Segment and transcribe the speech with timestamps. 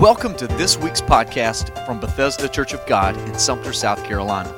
[0.00, 4.50] Welcome to this week's podcast from Bethesda Church of God in Sumter, South Carolina.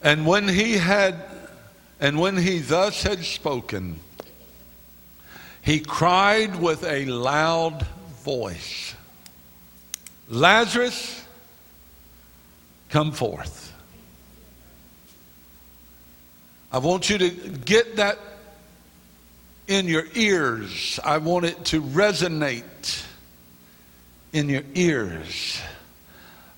[0.01, 1.25] And when he had,
[1.99, 3.99] and when he thus had spoken,
[5.61, 7.85] he cried with a loud
[8.23, 8.95] voice,
[10.29, 11.21] Lazarus,
[12.87, 13.62] come forth.
[16.73, 18.17] I want you to get that
[19.67, 20.99] in your ears.
[21.03, 23.05] I want it to resonate
[24.33, 25.61] in your ears.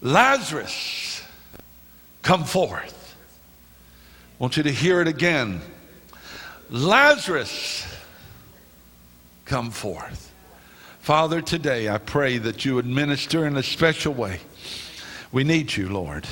[0.01, 1.21] Lazarus,
[2.21, 3.17] come forth.
[4.39, 5.59] I want you to hear it again.
[6.69, 7.85] Lazarus,
[9.43, 10.31] come forth.
[11.01, 14.39] Father, today I pray that you would minister in a special way.
[15.33, 16.25] We need you, Lord.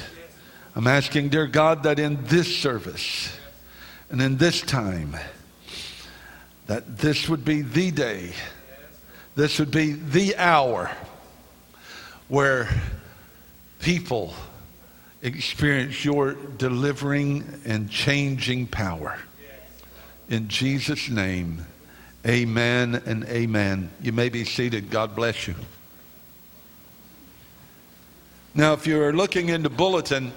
[0.73, 3.37] I'm asking, dear God, that in this service,
[4.13, 5.17] and in this time,
[6.67, 8.33] that this would be the day,
[9.33, 10.91] this would be the hour
[12.27, 12.69] where
[13.79, 14.35] people
[15.23, 19.17] experience your delivering and changing power.
[20.29, 21.65] In Jesus' name,
[22.23, 23.89] amen and amen.
[23.99, 24.91] You may be seated.
[24.91, 25.55] God bless you.
[28.53, 30.33] Now, if you're looking in the bulletin,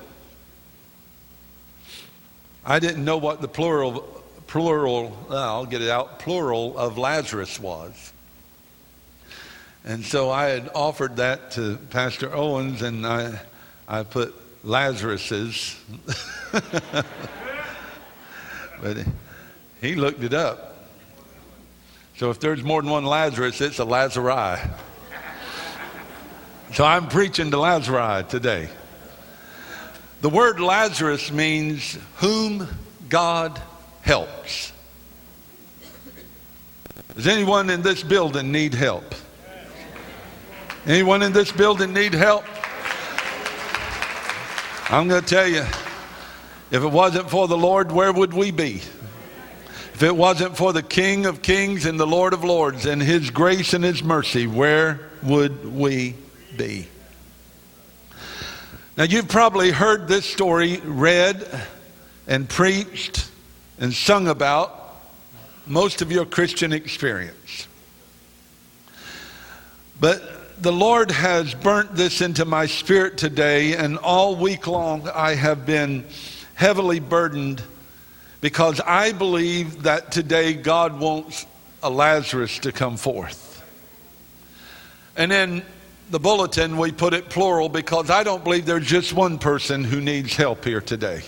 [2.69, 4.01] I didn't know what the plural,
[4.49, 8.13] plural, I'll get it out, plural of Lazarus was.
[9.85, 13.41] And so I had offered that to Pastor Owens, and I,
[13.87, 15.77] I put Lazaruses.
[18.83, 18.97] but
[19.81, 20.89] he looked it up.
[22.17, 24.69] So if there's more than one Lazarus, it's a Lazari.
[26.73, 28.69] so I'm preaching to Lazari today.
[30.23, 32.67] The word Lazarus means whom
[33.09, 33.61] God
[34.03, 34.73] helps.
[37.15, 39.15] Does anyone in this building need help?
[40.87, 42.45] Anyone in this building need help?
[44.89, 45.65] I'm going to tell you,
[46.71, 48.83] if it wasn't for the Lord, where would we be?
[49.95, 53.31] If it wasn't for the King of Kings and the Lord of Lords and His
[53.31, 56.15] grace and His mercy, where would we
[56.57, 56.87] be?
[58.97, 61.47] Now, you've probably heard this story read
[62.27, 63.31] and preached
[63.79, 64.97] and sung about
[65.67, 67.69] most of your Christian experience.
[70.01, 75.35] But the Lord has burnt this into my spirit today, and all week long I
[75.35, 76.07] have been
[76.55, 77.63] heavily burdened
[78.41, 81.45] because I believe that today God wants
[81.83, 83.63] a Lazarus to come forth.
[85.19, 85.67] And then
[86.11, 90.01] the bulletin, we put it plural because I don't believe there's just one person who
[90.01, 91.23] needs help here today.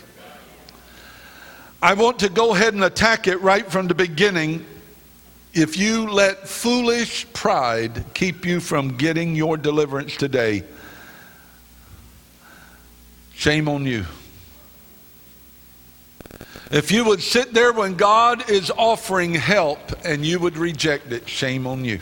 [1.83, 4.65] I want to go ahead and attack it right from the beginning.
[5.55, 10.65] If you let foolish pride keep you from getting your deliverance today,
[13.33, 14.05] shame on you.
[16.71, 21.28] If you would sit there when God is offering help and you would reject it,
[21.28, 21.99] shame on you.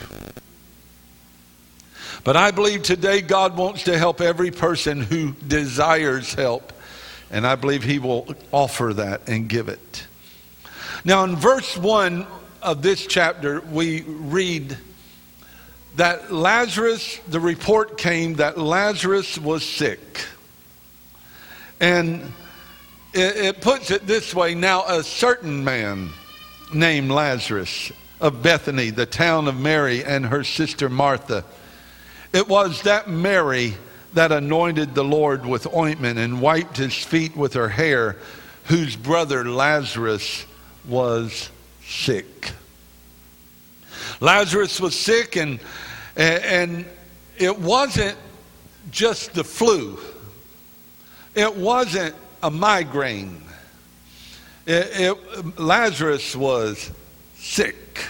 [2.23, 6.73] But I believe today God wants to help every person who desires help.
[7.29, 10.07] And I believe He will offer that and give it.
[11.03, 12.25] Now, in verse 1
[12.61, 14.77] of this chapter, we read
[15.95, 20.25] that Lazarus, the report came that Lazarus was sick.
[21.79, 22.33] And
[23.13, 26.09] it, puts it this way now, a certain man
[26.73, 31.43] named Lazarus of Bethany, the town of Mary, and her sister Martha
[32.33, 33.75] it was that Mary
[34.13, 38.17] that anointed the Lord with ointment and wiped his feet with her hair,
[38.65, 40.45] whose brother Lazarus
[40.87, 41.49] was
[41.83, 42.51] sick.
[44.19, 45.59] Lazarus was sick, and,
[46.15, 46.85] and
[47.37, 48.17] it wasn't
[48.89, 49.99] just the flu,
[51.35, 53.43] it wasn't a migraine.
[54.65, 56.91] It, it, Lazarus was
[57.35, 58.03] sick.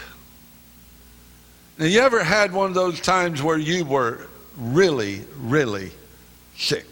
[1.79, 4.25] Now, you ever had one of those times where you were
[4.57, 5.91] really, really
[6.55, 6.85] sick?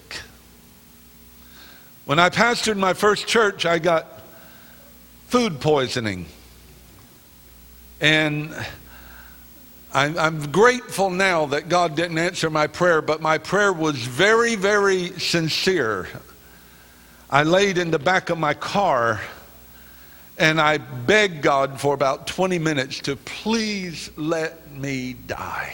[2.06, 4.22] When I pastored my first church, I got
[5.26, 6.28] food poisoning.
[8.00, 8.54] And
[9.92, 14.54] I'm, I'm, grateful now that God didn't answer my prayer, but my prayer was very,
[14.54, 16.08] very sincere.
[17.28, 19.20] I laid in the back of my car
[20.38, 25.74] and I begged God for about 20 minutes to please let me die.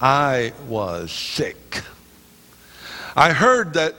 [0.00, 1.82] I was sick.
[3.16, 3.94] I heard that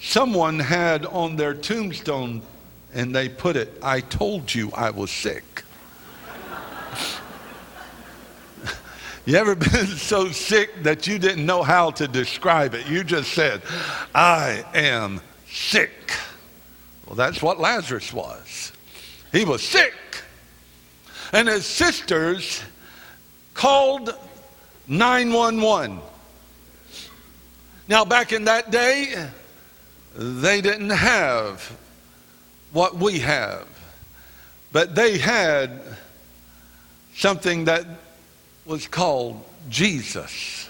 [0.00, 2.42] someone had on their tombstone
[2.92, 5.44] and they put it, I told you I was sick.
[9.24, 12.88] you ever been so sick that you didn't know how to describe it?
[12.88, 13.62] You just said,
[14.14, 15.99] I am sick.
[17.10, 18.70] Well, that's what Lazarus was.
[19.32, 19.92] He was sick.
[21.32, 22.62] And his sisters
[23.52, 24.14] called
[24.86, 25.98] 911.
[27.88, 29.26] Now, back in that day,
[30.14, 31.76] they didn't have
[32.70, 33.66] what we have,
[34.70, 35.82] but they had
[37.16, 37.86] something that
[38.64, 40.68] was called Jesus.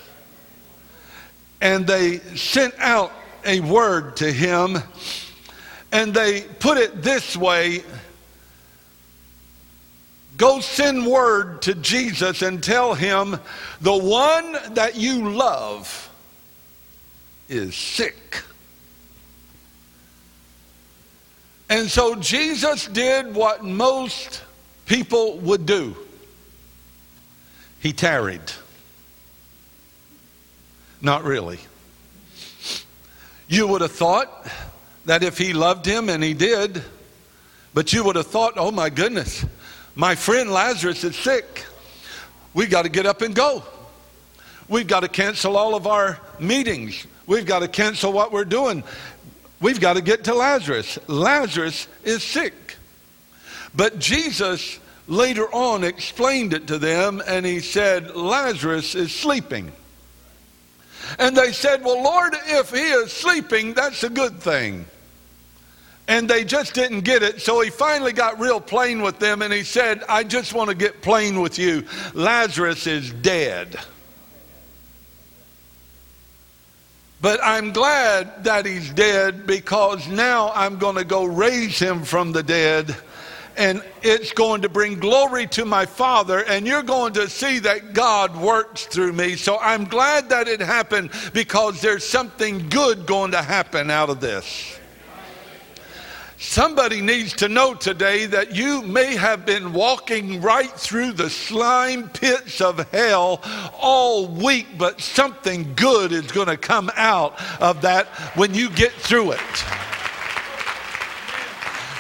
[1.60, 3.12] And they sent out
[3.44, 4.78] a word to him,
[5.92, 7.82] and they put it this way
[10.37, 13.38] Go send word to Jesus and tell him
[13.82, 16.10] the one that you love
[17.46, 18.42] is sick.
[21.69, 24.42] And so Jesus did what most
[24.87, 25.94] people would do
[27.81, 28.40] he tarried.
[31.00, 31.58] Not really.
[33.48, 34.46] You would have thought
[35.06, 36.82] that if he loved him, and he did,
[37.75, 39.44] but you would have thought, oh my goodness,
[39.94, 41.64] my friend Lazarus is sick.
[42.55, 43.62] We've got to get up and go.
[44.69, 47.06] We've got to cancel all of our meetings.
[47.26, 48.82] We've got to cancel what we're doing.
[49.61, 50.99] We've got to get to Lazarus.
[51.06, 52.76] Lazarus is sick.
[53.75, 59.73] But Jesus later on explained it to them and he said, Lazarus is sleeping.
[61.19, 64.87] And they said, Well, Lord, if he is sleeping, that's a good thing.
[66.09, 67.41] And they just didn't get it.
[67.41, 70.77] So he finally got real plain with them and he said, I just want to
[70.77, 71.87] get plain with you.
[72.15, 73.79] Lazarus is dead.
[77.21, 82.33] But I'm glad that he's dead because now I'm going to go raise him from
[82.33, 82.97] the dead
[83.61, 87.93] and it's going to bring glory to my Father, and you're going to see that
[87.93, 89.37] God works through me.
[89.37, 94.19] So I'm glad that it happened because there's something good going to happen out of
[94.19, 94.79] this.
[96.39, 102.09] Somebody needs to know today that you may have been walking right through the slime
[102.09, 103.43] pits of hell
[103.79, 108.93] all week, but something good is going to come out of that when you get
[108.93, 109.65] through it.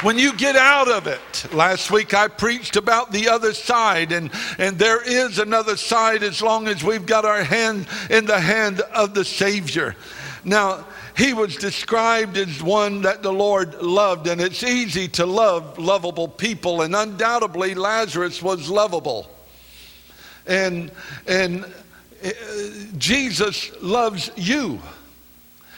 [0.02, 4.30] When you get out of it, last week I preached about the other side, and,
[4.56, 8.80] and there is another side as long as we've got our hand in the hand
[8.80, 9.94] of the Savior.
[10.42, 10.86] Now,
[11.18, 16.28] he was described as one that the Lord loved, and it's easy to love lovable
[16.28, 19.30] people, and undoubtedly Lazarus was lovable.
[20.46, 20.92] And,
[21.26, 21.66] and
[22.24, 22.30] uh,
[22.96, 24.80] Jesus loves you.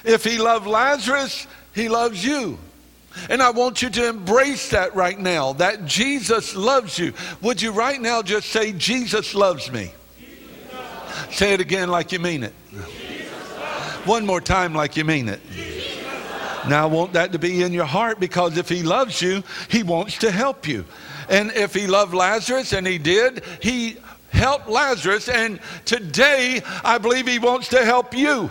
[0.04, 2.56] If he loved Lazarus, he loves you.
[3.28, 7.12] And I want you to embrace that right now, that Jesus loves you.
[7.40, 9.92] Would you right now just say, Jesus loves me?
[10.18, 11.36] Jesus.
[11.36, 12.52] Say it again like you mean it.
[14.04, 15.40] One more time, like you mean it.
[16.68, 19.82] Now, I want that to be in your heart because if He loves you, He
[19.82, 20.84] wants to help you.
[21.28, 23.96] And if He loved Lazarus, and He did, He
[24.30, 25.28] helped Lazarus.
[25.28, 28.50] And today, I believe He wants to help you.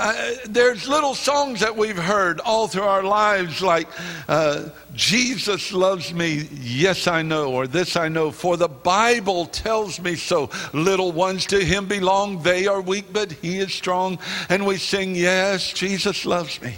[0.00, 3.88] Uh, there's little songs that we've heard all through our lives, like
[4.28, 9.98] uh, Jesus loves me, yes I know, or this I know, for the Bible tells
[9.98, 10.50] me so.
[10.72, 14.20] Little ones to him belong, they are weak, but he is strong.
[14.48, 16.76] And we sing, Yes, Jesus loves me.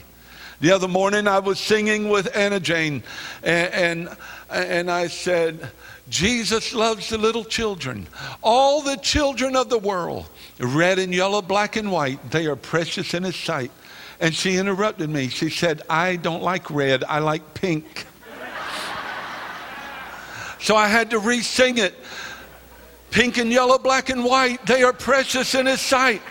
[0.60, 3.02] The other morning I was singing with Anna Jane,
[3.42, 4.16] and, and,
[4.48, 5.70] and I said,
[6.10, 8.08] Jesus loves the little children,
[8.42, 12.32] all the children of the world, red and yellow, black and white.
[12.32, 13.70] They are precious in His sight.
[14.18, 15.28] And she interrupted me.
[15.28, 18.06] She said, I don't like red, I like pink.
[20.60, 21.94] so I had to re sing it.
[23.12, 26.22] Pink and yellow, black and white, they are precious in His sight.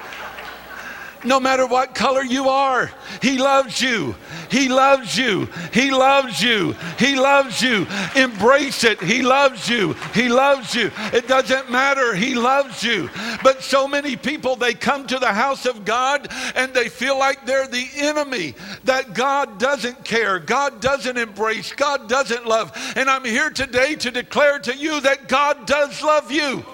[1.25, 2.91] No matter what color you are.
[3.21, 4.15] He loves you.
[4.49, 5.47] He loves you.
[5.73, 6.75] He loves you.
[6.97, 7.87] He loves you.
[8.15, 9.01] Embrace it.
[9.01, 9.93] He loves you.
[10.13, 10.91] He loves you.
[11.13, 12.15] It doesn't matter.
[12.15, 13.09] He loves you.
[13.43, 17.45] But so many people, they come to the house of God and they feel like
[17.45, 22.71] they're the enemy, that God doesn't care, God doesn't embrace, God doesn't love.
[22.95, 26.65] And I'm here today to declare to you that God does love you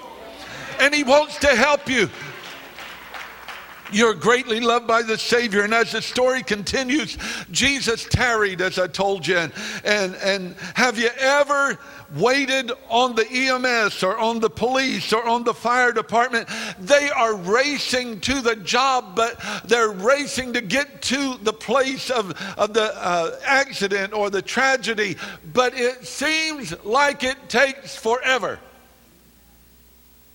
[0.80, 2.08] and He wants to help you.
[3.92, 5.62] You're greatly loved by the Savior.
[5.62, 7.16] And as the story continues,
[7.50, 9.36] Jesus tarried, as I told you.
[9.36, 9.52] And,
[9.84, 11.78] and, and have you ever
[12.14, 16.48] waited on the EMS or on the police or on the fire department?
[16.80, 22.34] They are racing to the job, but they're racing to get to the place of,
[22.58, 25.16] of the uh, accident or the tragedy.
[25.52, 28.58] But it seems like it takes forever.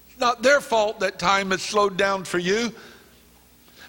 [0.09, 2.73] It's not their fault that time has slowed down for you.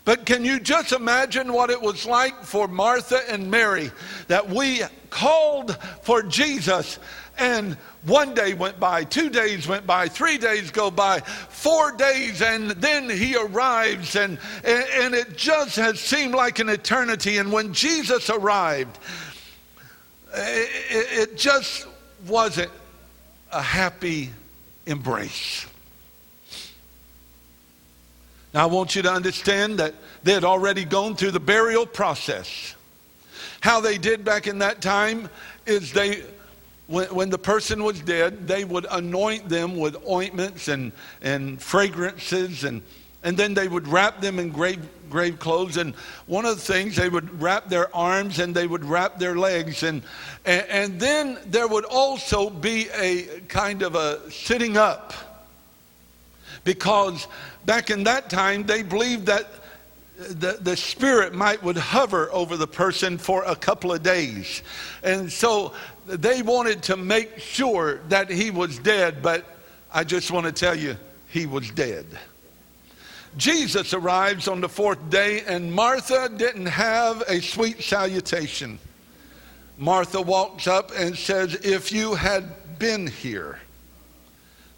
[0.05, 3.91] But can you just imagine what it was like for Martha and Mary
[4.27, 6.99] that we called for Jesus
[7.39, 12.43] and one day went by, two days went by, three days go by, four days,
[12.43, 17.39] and then he arrives, and, and, and it just has seemed like an eternity.
[17.39, 18.99] And when Jesus arrived,
[20.35, 21.87] it, it just
[22.27, 22.71] wasn't
[23.51, 24.31] a happy
[24.87, 25.67] embrace.
[28.55, 29.95] Now, I want you to understand that
[30.25, 32.75] they had already gone through the burial process.
[33.61, 35.31] How they did back in that time
[35.65, 36.23] is they,
[36.87, 40.93] when, when the person was dead, they would anoint them with ointments and,
[41.23, 42.83] and fragrances, and,
[43.23, 45.79] and then they would wrap them in grave, grave clothes.
[45.79, 45.95] And
[46.27, 49.83] one of the things, they would wrap their arms and they would wrap their legs.
[49.83, 50.03] And,
[50.45, 55.15] and, and then there would also be a kind of a sitting up
[56.65, 57.27] because
[57.67, 59.47] back in that time they believed that
[60.17, 64.63] the, the spirit might would hover over the person for a couple of days.
[65.03, 65.73] And so
[66.07, 69.45] they wanted to make sure that he was dead but
[69.93, 70.97] i just want to tell you
[71.29, 72.07] he was dead.
[73.37, 78.79] Jesus arrives on the fourth day and martha didn't have a sweet salutation.
[79.79, 83.59] Martha walks up and says if you had been here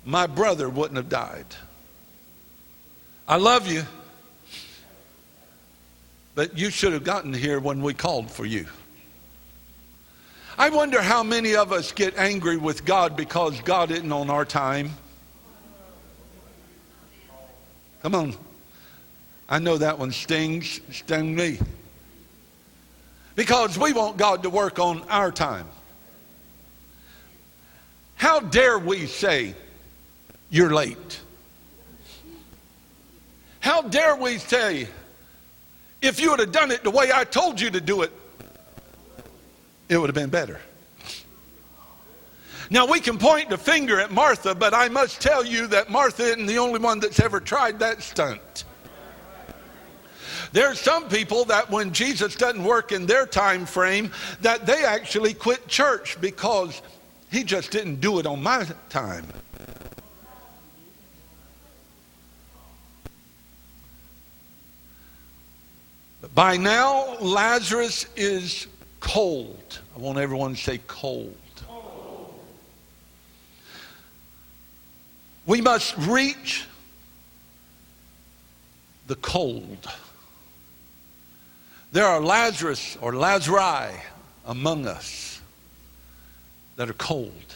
[0.04, 1.46] my brother wouldn't have died
[3.26, 3.84] I love you,
[6.34, 8.66] but you should have gotten here when we called for you.
[10.58, 14.44] I wonder how many of us get angry with God because God isn't on our
[14.44, 14.90] time.
[18.02, 18.34] Come on.
[19.48, 21.58] I know that one stings, stung me.
[23.34, 25.66] Because we want God to work on our time.
[28.16, 29.54] How dare we say,
[30.50, 31.20] you're late?
[33.64, 34.88] How dare we say,
[36.02, 38.12] if you would have done it the way I told you to do it,
[39.88, 40.60] it would have been better.
[42.68, 46.24] Now, we can point the finger at Martha, but I must tell you that Martha
[46.24, 48.64] isn't the only one that's ever tried that stunt.
[50.52, 54.84] There are some people that when Jesus doesn't work in their time frame, that they
[54.84, 56.82] actually quit church because
[57.30, 59.24] he just didn't do it on my time.
[66.34, 68.66] By now, Lazarus is
[68.98, 69.78] cold.
[69.94, 71.36] I want everyone to say cold.
[75.46, 76.64] We must reach
[79.06, 79.86] the cold.
[81.92, 83.94] There are Lazarus or Lazari
[84.46, 85.40] among us
[86.74, 87.54] that are cold.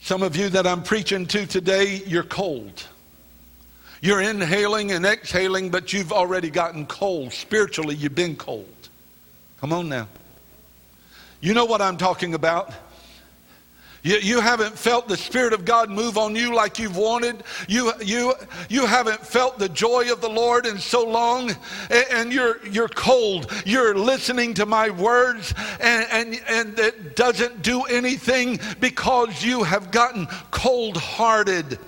[0.00, 2.84] Some of you that I'm preaching to today, you're cold.
[4.06, 7.32] You're inhaling and exhaling, but you've already gotten cold.
[7.32, 8.68] Spiritually, you've been cold.
[9.58, 10.06] Come on now.
[11.40, 12.72] You know what I'm talking about.
[14.04, 17.42] You, you haven't felt the Spirit of God move on you like you've wanted.
[17.66, 18.34] You, you,
[18.68, 21.50] you haven't felt the joy of the Lord in so long,
[21.90, 23.50] and, and you're, you're cold.
[23.64, 29.90] You're listening to my words, and, and, and it doesn't do anything because you have
[29.90, 31.80] gotten cold hearted.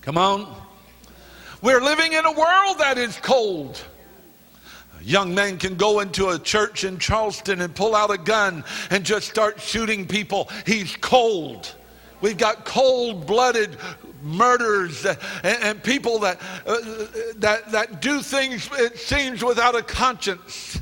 [0.00, 0.63] Come on.
[1.64, 3.82] We're living in a world that is cold.
[5.00, 8.64] A young man can go into a church in Charleston and pull out a gun
[8.90, 10.50] and just start shooting people.
[10.66, 11.74] He's cold.
[12.20, 13.78] We've got cold blooded
[14.22, 16.76] murders and, and people that, uh,
[17.36, 20.78] that, that do things, it seems, without a conscience.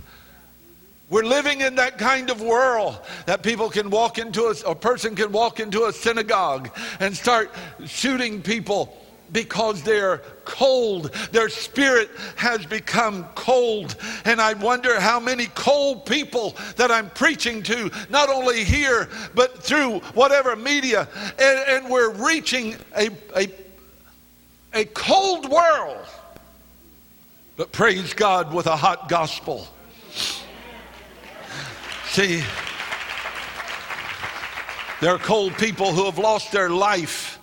[1.11, 5.15] We're living in that kind of world that people can walk into a, a person
[5.15, 7.53] can walk into a synagogue and start
[7.87, 8.99] shooting people
[9.33, 11.13] because they're cold.
[11.33, 13.97] Their spirit has become cold.
[14.25, 19.63] And I wonder how many cold people that I'm preaching to, not only here, but
[19.63, 21.09] through whatever media.
[21.39, 23.49] And, and we're reaching a, a,
[24.75, 26.07] a cold world.
[27.57, 29.67] But praise God with a hot gospel.
[32.07, 32.43] See,
[35.01, 37.39] there are cold people who have lost their life.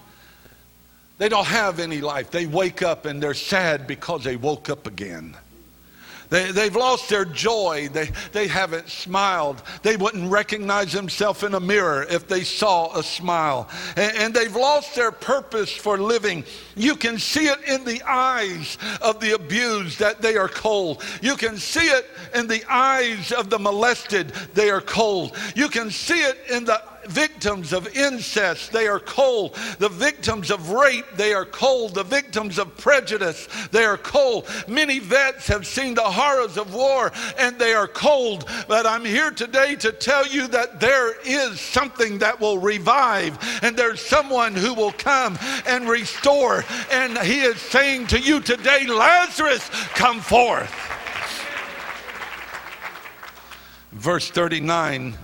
[1.20, 2.32] They don't have any life.
[2.32, 5.36] They wake up and they're sad because they woke up again.
[6.30, 7.90] They, they've lost their joy.
[7.92, 9.62] They, they haven't smiled.
[9.82, 13.68] They wouldn't recognize themselves in a mirror if they saw a smile.
[13.98, 16.46] And, and they've lost their purpose for living.
[16.76, 21.04] You can see it in the eyes of the abused that they are cold.
[21.22, 25.36] You can see it in the eyes of the molested, they are cold.
[25.56, 29.56] You can see it in the victims of incest, they are cold.
[29.80, 31.96] The victims of rape, they are cold.
[31.96, 34.48] The victims of prejudice, they are cold.
[34.68, 38.46] Many vets have seen the horrors of war and they are cold.
[38.68, 43.76] But I'm here today to tell you that there is something that will revive and
[43.76, 45.38] there's someone who will come
[45.68, 46.64] and restore.
[46.92, 50.74] And he is saying to you today, Lazarus, come forth.
[53.92, 55.18] Verse 39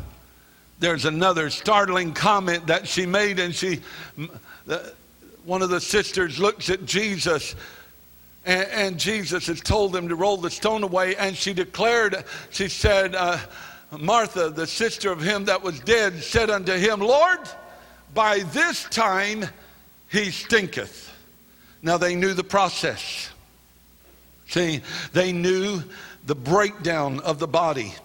[0.86, 3.80] there's another startling comment that she made, and she,
[5.44, 7.56] one of the sisters looks at Jesus,
[8.46, 12.68] and, and Jesus has told them to roll the stone away, and she declared, she
[12.68, 13.40] said, uh,
[13.98, 17.40] Martha, the sister of him that was dead, said unto him, Lord,
[18.14, 19.44] by this time
[20.12, 21.12] he stinketh.
[21.82, 23.32] Now they knew the process.
[24.50, 24.82] See,
[25.14, 25.82] they knew
[26.28, 27.96] the breakdown of the body.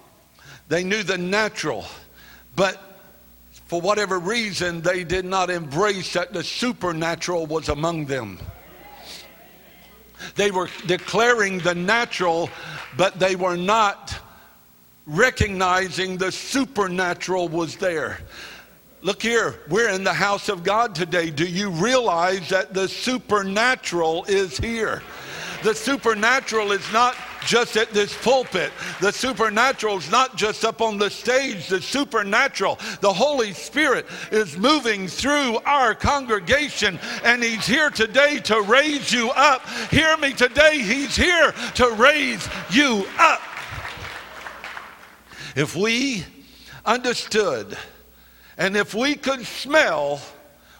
[0.69, 1.85] They knew the natural.
[2.57, 2.81] But
[3.67, 8.39] for whatever reason, they did not embrace that the supernatural was among them.
[10.35, 12.51] They were declaring the natural,
[12.97, 14.19] but they were not
[15.07, 18.21] recognizing the supernatural was there.
[19.03, 21.31] Look here, we're in the house of God today.
[21.31, 25.03] Do you realize that the supernatural is here?
[25.63, 27.15] The supernatural is not
[27.47, 28.73] just at this pulpit.
[29.01, 31.69] The supernatural is not just up on the stage.
[31.69, 38.61] The supernatural, the Holy Spirit is moving through our congregation and He's here today to
[38.63, 39.67] raise you up.
[39.91, 43.41] Hear me today, He's here to raise you up.
[45.57, 46.25] If we
[46.85, 47.77] understood
[48.57, 50.21] and if we could smell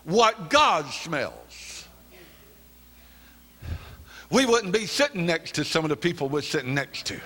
[0.05, 1.40] what God smells,
[4.31, 7.21] we wouldn't be sitting next to some of the people we're sitting next to.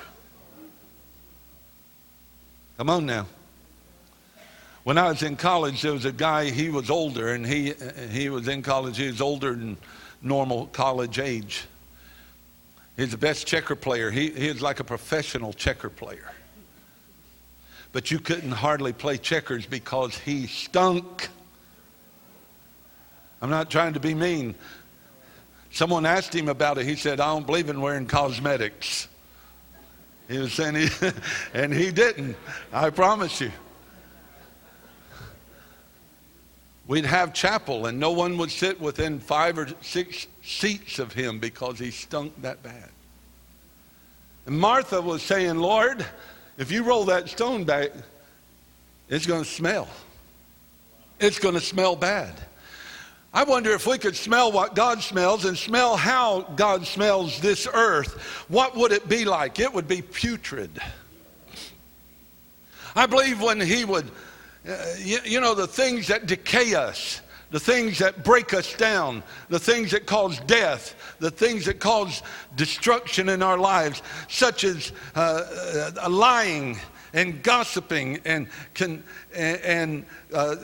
[2.78, 3.26] Come on now.
[4.82, 7.74] When I was in college, there was a guy, he was older, and he,
[8.10, 9.76] he was in college, he was older than
[10.20, 11.66] normal college age.
[12.96, 14.10] He's the best checker player.
[14.10, 16.30] He, he was like a professional checker player.
[17.92, 21.28] But you couldn't hardly play checkers because he stunk.
[23.40, 24.54] I'm not trying to be mean,
[25.74, 26.86] Someone asked him about it.
[26.86, 29.08] He said, I don't believe in wearing cosmetics.
[30.28, 30.88] He was saying, he,
[31.52, 32.36] and he didn't.
[32.72, 33.50] I promise you.
[36.86, 41.40] We'd have chapel, and no one would sit within five or six seats of him
[41.40, 42.90] because he stunk that bad.
[44.46, 46.06] And Martha was saying, Lord,
[46.56, 47.90] if you roll that stone back,
[49.08, 49.88] it's going to smell.
[51.18, 52.32] It's going to smell bad.
[53.34, 57.66] I wonder if we could smell what God smells and smell how God smells this
[57.74, 58.14] earth,
[58.46, 59.58] what would it be like?
[59.58, 60.70] It would be putrid.
[62.94, 64.08] I believe when He would,
[64.68, 69.24] uh, you, you know, the things that decay us, the things that break us down,
[69.48, 72.22] the things that cause death, the things that cause
[72.54, 76.78] destruction in our lives, such as uh, uh, lying
[77.12, 79.02] and gossiping and, can,
[79.34, 80.54] and, uh,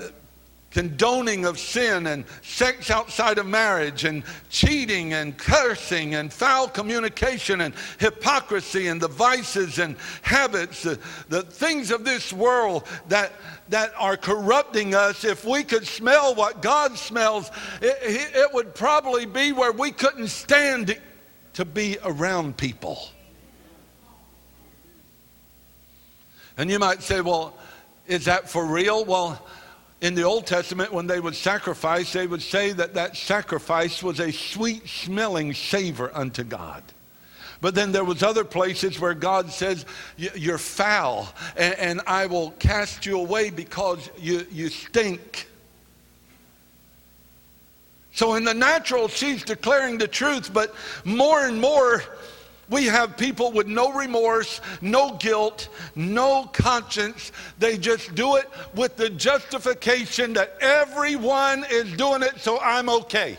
[0.70, 7.62] condoning of sin and sex outside of marriage and cheating and cursing and foul communication
[7.62, 13.32] and hypocrisy and the vices and habits, the, the things of this world that,
[13.68, 17.50] that are corrupting us, if we could smell what God smells,
[17.82, 17.98] it,
[18.34, 20.96] it would probably be where we couldn't stand
[21.54, 23.08] to be around people.
[26.56, 27.56] And you might say, well,
[28.06, 29.04] is that for real?
[29.04, 29.44] Well,
[30.00, 34.18] in the Old Testament, when they would sacrifice, they would say that that sacrifice was
[34.18, 36.82] a sweet smelling savor unto God.
[37.60, 39.84] But then there was other places where God says,
[40.16, 45.46] you're foul and, and I will cast you away because you, you stink.
[48.12, 52.02] So, in the natural, she's declaring the truth, but more and more,
[52.70, 57.32] we have people with no remorse, no guilt, no conscience.
[57.58, 63.36] They just do it with the justification that everyone is doing it, so I'm okay.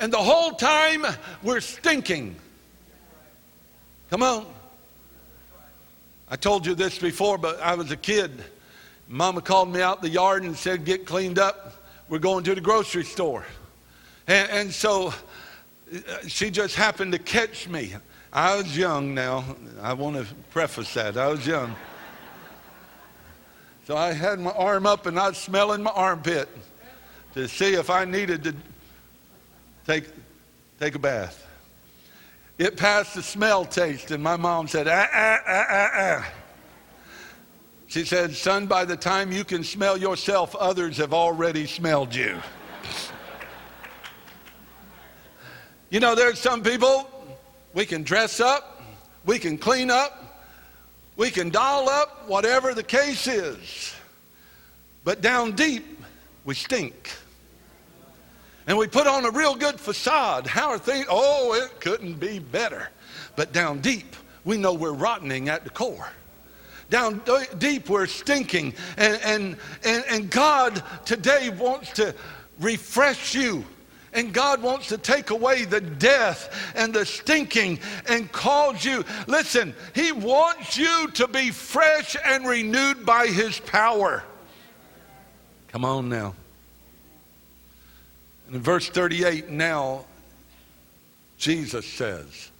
[0.00, 1.04] And the whole time
[1.42, 2.36] we're stinking.
[4.10, 4.46] Come on.
[6.28, 8.42] I told you this before, but I was a kid.
[9.08, 11.84] Mama called me out the yard and said, Get cleaned up.
[12.08, 13.44] We're going to the grocery store.
[14.26, 15.12] And, and so
[16.26, 17.94] she just happened to catch me.
[18.32, 19.44] I was young now.
[19.80, 21.16] I want to preface that.
[21.16, 21.74] I was young.
[23.86, 26.48] So I had my arm up and I was smelling my armpit
[27.34, 28.54] to see if I needed to
[29.86, 30.04] take,
[30.80, 31.46] take a bath.
[32.58, 36.32] It passed the smell taste, and my mom said, ah, ah, ah, ah, ah.
[37.86, 42.40] She said, Son, by the time you can smell yourself, others have already smelled you.
[45.96, 47.08] You know, there's some people,
[47.72, 48.82] we can dress up,
[49.24, 50.44] we can clean up,
[51.16, 53.94] we can doll up, whatever the case is.
[55.04, 55.86] But down deep,
[56.44, 57.12] we stink.
[58.66, 60.46] And we put on a real good facade.
[60.46, 61.06] How are things?
[61.08, 62.90] Oh, it couldn't be better.
[63.34, 66.10] But down deep, we know we're rottening at the core.
[66.90, 67.22] Down
[67.56, 68.74] deep, we're stinking.
[68.98, 72.14] And, and, and, and God today wants to
[72.60, 73.64] refresh you
[74.16, 79.04] and God wants to take away the death and the stinking and cause you.
[79.28, 84.24] Listen, He wants you to be fresh and renewed by His power.
[85.68, 86.34] Come on now.
[88.46, 90.06] And in verse 38, now,
[91.36, 92.50] Jesus says,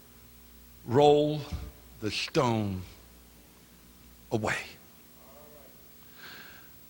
[0.87, 1.41] Roll
[2.01, 2.83] the stone
[4.31, 4.57] away.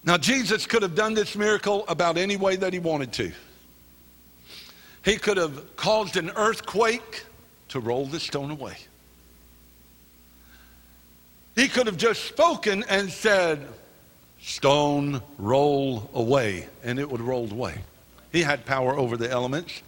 [0.05, 3.33] Now, Jesus could have done this miracle about any way that he wanted to.
[5.07, 7.25] He could have caused an earthquake
[7.69, 8.77] to roll the stone away.
[11.55, 13.69] He could have just spoken and said,
[14.41, 17.79] Stone, roll away, and it would have rolled away.
[18.33, 19.81] He had power over the elements.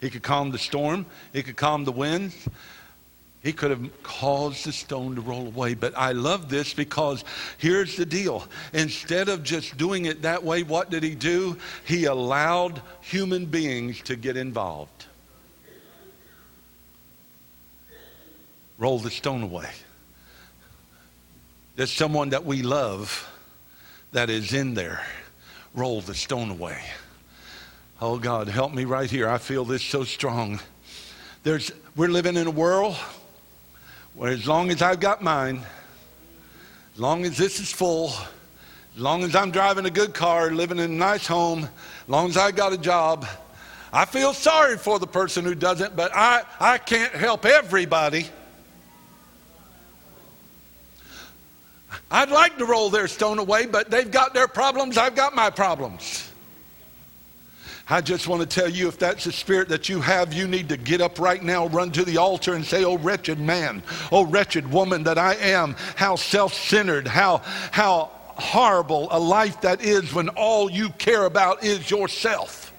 [0.00, 2.34] He could calm the storm, he could calm the winds.
[3.44, 5.74] He could have caused the stone to roll away.
[5.74, 7.22] But I love this because
[7.58, 8.48] here's the deal.
[8.72, 11.58] Instead of just doing it that way, what did he do?
[11.84, 15.04] He allowed human beings to get involved.
[18.78, 19.68] Roll the stone away.
[21.76, 23.30] There's someone that we love
[24.12, 25.04] that is in there.
[25.74, 26.80] Roll the stone away.
[28.00, 29.28] Oh God, help me right here.
[29.28, 30.60] I feel this so strong.
[31.42, 32.96] There's, we're living in a world
[34.14, 35.60] where as long as I've got mine,
[36.94, 38.12] as long as this is full,
[38.94, 42.28] as long as I'm driving a good car, living in a nice home, as long
[42.28, 43.26] as I got a job,
[43.92, 48.26] I feel sorry for the person who doesn't, but I, I can't help everybody.
[52.10, 55.50] I'd like to roll their stone away, but they've got their problems, I've got my
[55.50, 56.30] problems.
[57.88, 60.70] I just want to tell you if that's the spirit that you have, you need
[60.70, 64.24] to get up right now, run to the altar, and say, Oh, wretched man, oh,
[64.24, 67.38] wretched woman that I am, how self centered, how,
[67.70, 72.72] how horrible a life that is when all you care about is yourself.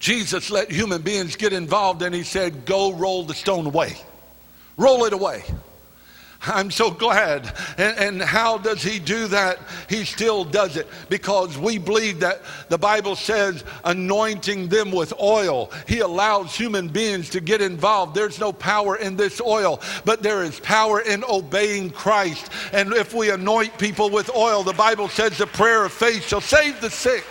[0.00, 3.96] Jesus let human beings get involved and he said, Go roll the stone away.
[4.76, 5.44] Roll it away.
[6.46, 7.52] I'm so glad.
[7.78, 9.58] And, and, how does he do that?
[9.88, 15.72] He still does it because we believe that the Bible says anointing them with oil.
[15.88, 18.14] He allows human beings to get involved.
[18.14, 22.50] There's no power in this oil, but there is power in obeying Christ.
[22.72, 26.40] And if we anoint people with oil, the Bible says the prayer of faith shall
[26.40, 27.24] save the sick.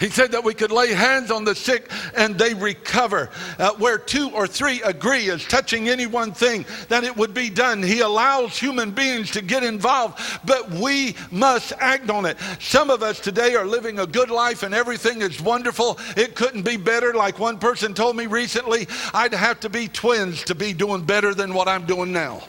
[0.00, 3.28] He said that we could lay hands on the sick and they recover.
[3.58, 7.50] Uh, where two or three agree as touching any one thing, that it would be
[7.50, 7.82] done.
[7.82, 12.38] He allows human beings to get involved, but we must act on it.
[12.58, 15.98] Some of us today are living a good life and everything is wonderful.
[16.16, 17.12] It couldn't be better.
[17.12, 21.34] Like one person told me recently, I'd have to be twins to be doing better
[21.34, 22.42] than what I'm doing now.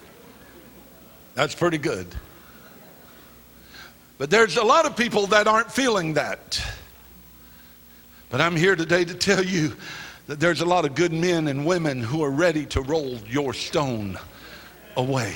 [1.36, 2.08] That's pretty good.
[4.18, 6.62] But there's a lot of people that aren't feeling that.
[8.32, 9.74] But I'm here today to tell you
[10.28, 13.54] that there's a lot of good men and women who are ready to roll your
[13.54, 14.17] stone
[14.96, 15.36] away.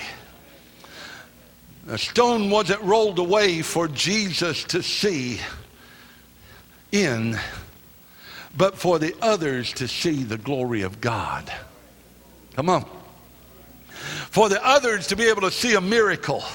[1.86, 5.41] The stone wasn't rolled away for Jesus to see
[6.93, 7.38] in,
[8.55, 11.51] but for the others to see the glory of God.
[12.55, 12.86] Come on.
[14.31, 16.45] For the others to be able to see a miracle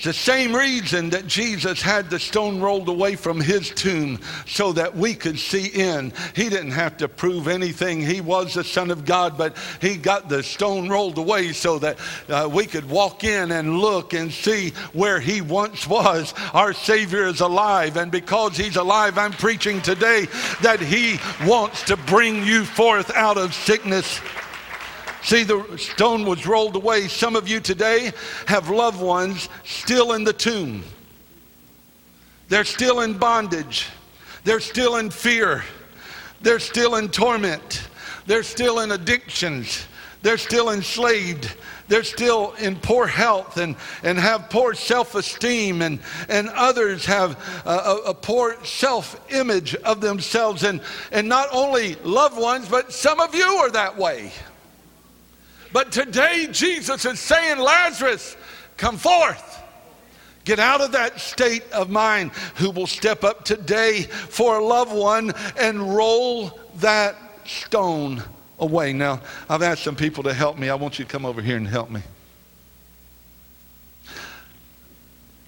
[0.00, 4.72] It's the same reason that Jesus had the stone rolled away from his tomb so
[4.72, 6.14] that we could see in.
[6.34, 8.00] He didn't have to prove anything.
[8.00, 11.98] He was the Son of God, but he got the stone rolled away so that
[12.30, 16.32] uh, we could walk in and look and see where he once was.
[16.54, 20.28] Our Savior is alive, and because he's alive, I'm preaching today
[20.62, 24.18] that he wants to bring you forth out of sickness
[25.22, 27.08] See, the stone was rolled away.
[27.08, 28.12] Some of you today
[28.46, 30.82] have loved ones still in the tomb.
[32.48, 33.86] They're still in bondage.
[34.44, 35.62] They're still in fear.
[36.40, 37.88] They're still in torment.
[38.26, 39.86] They're still in addictions.
[40.22, 41.54] They're still enslaved.
[41.88, 47.32] They're still in poor health and, and have poor self esteem, and, and others have
[47.66, 50.62] a, a, poor self image of themselves.
[50.62, 50.80] And,
[51.10, 54.30] and not only loved ones, but some of you are that way.
[55.72, 58.36] But today, Jesus is saying, Lazarus,
[58.76, 59.62] come forth.
[60.44, 62.32] Get out of that state of mind.
[62.56, 68.22] Who will step up today for a loved one and roll that stone
[68.58, 68.92] away?
[68.92, 70.68] Now, I've asked some people to help me.
[70.68, 72.02] I want you to come over here and help me.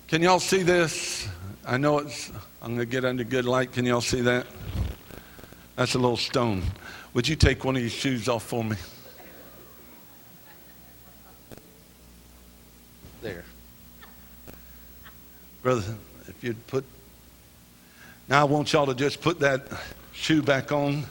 [0.09, 1.27] Can y'all see this?
[1.67, 2.31] I know it's,
[2.61, 3.73] I'm going to get under good light.
[3.73, 4.47] Can y'all see that?
[5.75, 6.63] That's a little stone.
[7.15, 8.77] Would you take one of your shoes off for me?
[13.23, 13.45] There.
[15.63, 15.95] Brother,
[16.29, 16.85] if you'd put.
[18.29, 19.63] Now I want y'all to just put that
[20.13, 21.05] shoe back on,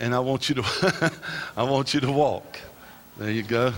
[0.00, 1.12] and I want you to,
[1.56, 2.58] I want you to walk.
[3.18, 3.72] There you go.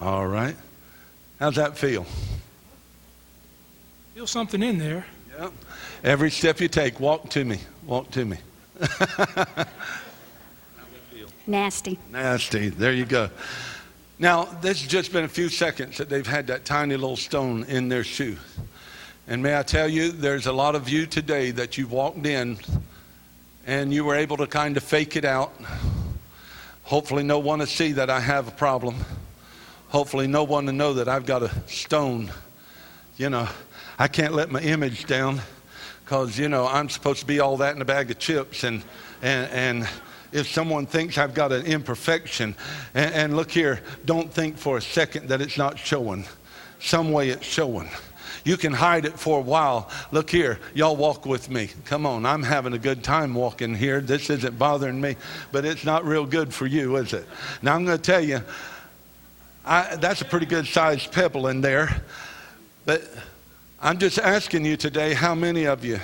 [0.00, 0.56] All right.
[1.38, 2.06] How's that feel?
[4.14, 5.04] Feel something in there.
[5.38, 5.52] Yep.
[6.04, 7.58] Every step you take, walk to me.
[7.86, 8.38] Walk to me.
[11.50, 11.98] Nasty.
[12.12, 12.68] Nasty.
[12.68, 13.28] There you go.
[14.20, 17.64] Now, this has just been a few seconds that they've had that tiny little stone
[17.64, 18.36] in their shoe.
[19.26, 22.58] And may I tell you, there's a lot of you today that you've walked in
[23.66, 25.52] and you were able to kind of fake it out.
[26.84, 28.94] Hopefully, no one to see that I have a problem.
[29.88, 32.30] Hopefully, no one to know that I've got a stone.
[33.16, 33.48] You know,
[33.98, 35.40] I can't let my image down
[36.04, 38.84] because, you know, I'm supposed to be all that in a bag of chips and,
[39.20, 39.88] and, and
[40.32, 42.54] if someone thinks I've got an imperfection.
[42.94, 46.24] And, and look here, don't think for a second that it's not showing.
[46.80, 47.88] Some way it's showing.
[48.44, 49.90] You can hide it for a while.
[50.12, 51.70] Look here, y'all walk with me.
[51.84, 54.00] Come on, I'm having a good time walking here.
[54.00, 55.16] This isn't bothering me,
[55.52, 57.26] but it's not real good for you, is it?
[57.60, 58.40] Now, I'm going to tell you,
[59.64, 62.02] I, that's a pretty good sized pebble in there.
[62.86, 63.02] But
[63.80, 66.00] I'm just asking you today how many of you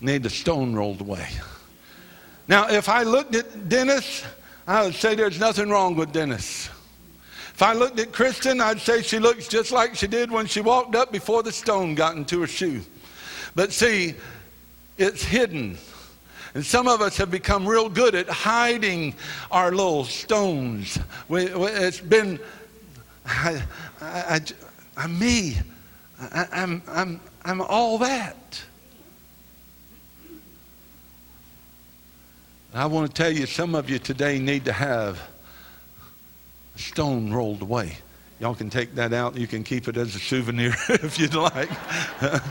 [0.00, 1.28] need the stone rolled away?
[2.48, 4.24] Now, if I looked at Dennis,
[4.66, 6.68] I would say there's nothing wrong with Dennis.
[7.54, 10.60] If I looked at Kristen, I'd say she looks just like she did when she
[10.60, 12.80] walked up before the stone got into her shoe.
[13.54, 14.14] But see,
[14.98, 15.76] it's hidden.
[16.54, 19.14] And some of us have become real good at hiding
[19.50, 20.98] our little stones.
[21.28, 22.38] We, we, it's been,
[23.26, 23.62] I,
[24.00, 24.40] I,
[24.96, 25.58] I, am me.
[26.20, 28.62] I, I'm, I'm, I'm all that.
[32.74, 35.20] I want to tell you, some of you today need to have
[36.74, 37.98] a stone rolled away.
[38.40, 39.36] Y'all can take that out.
[39.36, 41.68] You can keep it as a souvenir if you'd like.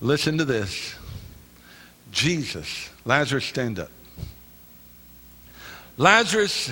[0.00, 0.94] Listen to this.
[2.12, 3.90] Jesus, Lazarus, stand up.
[5.96, 6.70] Lazarus,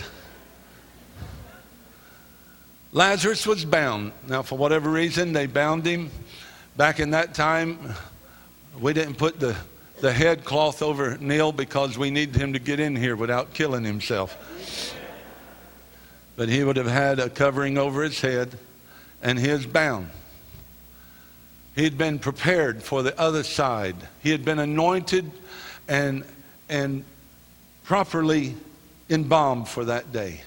[2.92, 4.12] Lazarus was bound.
[4.28, 6.12] Now, for whatever reason, they bound him.
[6.76, 7.92] Back in that time,
[8.80, 9.56] we didn't put the,
[10.00, 13.84] the head cloth over Neil because we needed him to get in here without killing
[13.84, 14.96] himself.
[16.36, 18.58] But he would have had a covering over his head
[19.22, 20.10] and he is bound.
[21.74, 23.96] He had been prepared for the other side.
[24.22, 25.30] He had been anointed
[25.88, 26.24] and,
[26.68, 27.04] and
[27.84, 28.54] properly
[29.08, 30.42] embalmed for that day.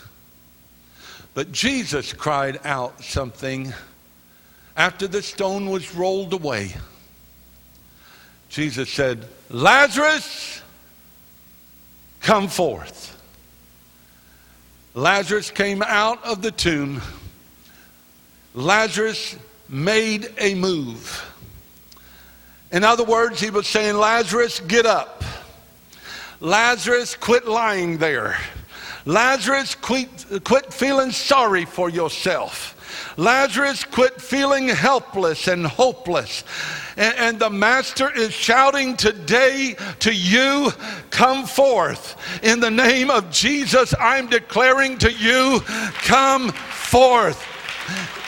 [1.33, 3.73] But Jesus cried out something
[4.77, 6.73] after the stone was rolled away.
[8.55, 10.61] Jesus said, Lazarus,
[12.21, 13.21] come forth.
[14.93, 17.01] Lazarus came out of the tomb.
[18.53, 19.35] Lazarus
[19.67, 21.29] made a move.
[22.71, 25.21] In other words, he was saying, Lazarus, get up.
[26.39, 28.37] Lazarus, quit lying there.
[29.03, 30.07] Lazarus, quit,
[30.45, 32.74] quit feeling sorry for yourself.
[33.17, 36.43] Lazarus quit feeling helpless and hopeless.
[36.97, 40.71] And, and, the Master is shouting today to you,
[41.09, 42.15] come forth.
[42.43, 45.59] In the name of Jesus, I'm declaring to you,
[46.03, 47.45] come forth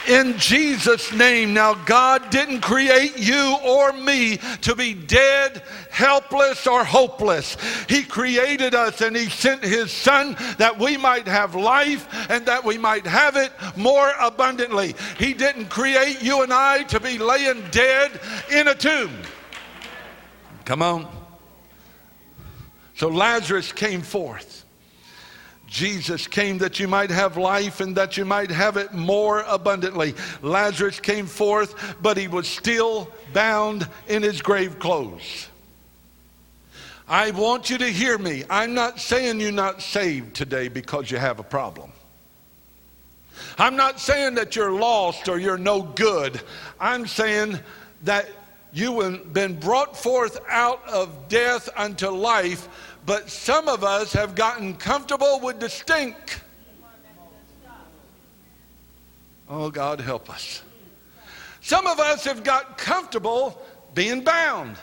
[0.08, 1.54] in Jesus' name.
[1.54, 7.58] Now, God didn't create you or me to be dead, helpless, or hopeless.
[7.90, 12.64] He created us and He sent His Son that we might have life and that
[12.64, 14.96] we might have it more abundantly.
[15.18, 18.20] He didn't create you and I to be laying dead
[18.52, 19.12] in a tomb.
[20.66, 21.08] Come on.
[22.96, 24.66] So Lazarus came forth.
[25.68, 30.16] Jesus came that you might have life and that you might have it more abundantly.
[30.42, 35.50] Lazarus came forth, but he was still bound in his grave clothes.
[37.08, 38.44] I want you to hear me.
[38.50, 41.92] I'm not saying you're not saved today because you have a problem.
[43.58, 46.42] I'm not saying that you're lost or you're no good.
[46.80, 47.60] I'm saying
[48.04, 48.30] that
[48.74, 52.68] you've been brought forth out of death unto life
[53.08, 56.42] but some of us have gotten comfortable with the stink.
[59.50, 60.62] Oh, God, help us.
[61.62, 63.62] Some of us have got comfortable
[63.94, 64.76] being bound.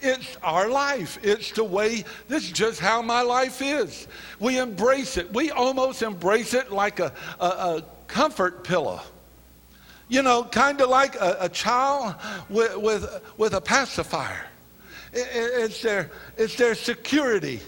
[0.00, 1.18] It's our life.
[1.22, 4.08] It's the way, this is just how my life is.
[4.40, 5.30] We embrace it.
[5.34, 9.02] We almost embrace it like a, a, a comfort pillow.
[10.08, 12.16] You know, kind of like a, a child
[12.48, 14.46] with, with, with a pacifier.
[15.12, 17.60] It's their, it's their security.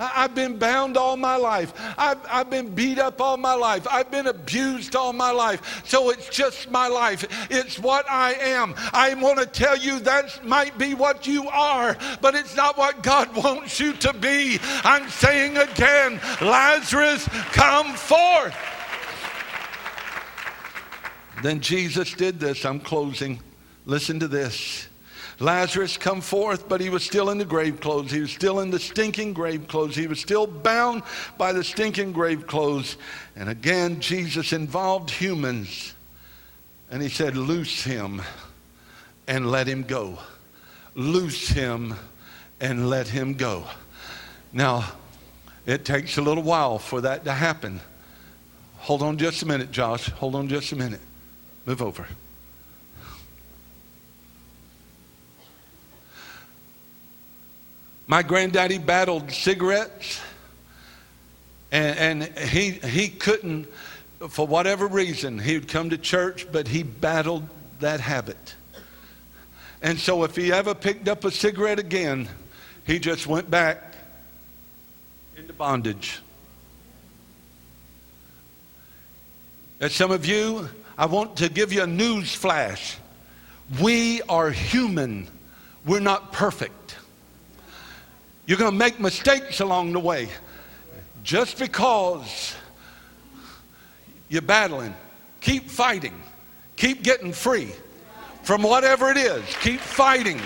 [0.00, 1.72] I've been bound all my life.
[1.98, 3.86] I've, I've been beat up all my life.
[3.90, 5.82] I've been abused all my life.
[5.84, 7.26] So it's just my life.
[7.50, 8.74] It's what I am.
[8.92, 13.02] I want to tell you that might be what you are, but it's not what
[13.02, 14.60] God wants you to be.
[14.84, 18.54] I'm saying again, Lazarus, come forth.
[21.42, 22.64] Then Jesus did this.
[22.64, 23.40] I'm closing.
[23.86, 24.88] Listen to this.
[25.40, 28.10] Lazarus come forth, but he was still in the grave clothes.
[28.10, 29.94] He was still in the stinking grave clothes.
[29.94, 31.02] He was still bound
[31.36, 32.96] by the stinking grave clothes.
[33.36, 35.94] And again, Jesus involved humans.
[36.90, 38.20] And he said, Loose him
[39.28, 40.18] and let him go.
[40.96, 41.94] Loose him
[42.60, 43.64] and let him go.
[44.52, 44.90] Now,
[45.66, 47.80] it takes a little while for that to happen.
[48.78, 50.10] Hold on just a minute, Josh.
[50.12, 51.00] Hold on just a minute.
[51.68, 52.06] Move over.
[58.06, 60.18] My granddaddy battled cigarettes,
[61.70, 63.68] and, and he, he couldn't,
[64.30, 67.46] for whatever reason, he would come to church, but he battled
[67.80, 68.54] that habit.
[69.82, 72.30] And so if he ever picked up a cigarette again,
[72.86, 73.94] he just went back
[75.36, 76.20] into bondage.
[79.82, 82.98] And some of you, I want to give you a news flash.
[83.80, 85.28] We are human.
[85.86, 86.96] We're not perfect.
[88.46, 90.28] You're going to make mistakes along the way.
[91.22, 92.56] Just because
[94.28, 94.92] you're battling,
[95.40, 96.20] keep fighting,
[96.74, 97.70] keep getting free
[98.42, 99.44] from whatever it is.
[99.60, 100.40] Keep fighting,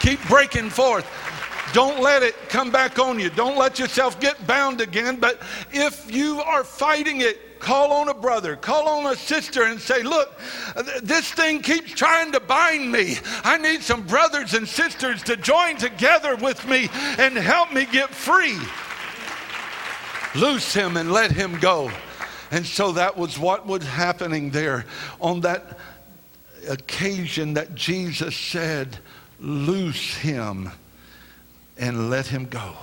[0.00, 1.06] keep breaking forth.
[1.74, 3.28] Don't let it come back on you.
[3.28, 5.16] Don't let yourself get bound again.
[5.16, 9.80] But if you are fighting it, call on a brother, call on a sister, and
[9.80, 10.36] say, Look,
[11.02, 13.16] this thing keeps trying to bind me.
[13.44, 18.10] I need some brothers and sisters to join together with me and help me get
[18.10, 18.58] free.
[20.34, 21.90] Loose him and let him go.
[22.50, 24.84] And so that was what was happening there
[25.20, 25.78] on that
[26.68, 28.98] occasion that Jesus said,
[29.38, 30.70] Loose him
[31.78, 32.74] and let him go.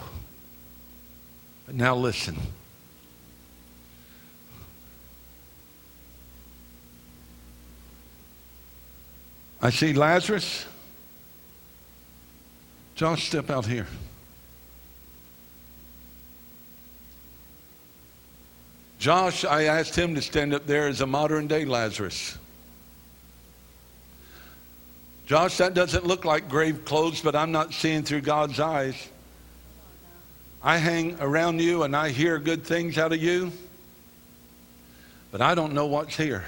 [1.71, 2.37] Now listen.
[9.61, 10.65] I see Lazarus.
[12.95, 13.87] Josh, step out here.
[18.99, 22.37] Josh, I asked him to stand up there as a modern day Lazarus.
[25.25, 29.09] Josh, that doesn't look like grave clothes, but I'm not seeing through God's eyes.
[30.61, 33.51] I hang around you and I hear good things out of you,
[35.31, 36.43] but I don't know what's here.